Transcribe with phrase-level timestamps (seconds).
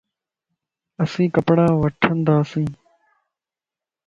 [1.03, 2.67] اسين ڪپڙا وٺڻ ونداسين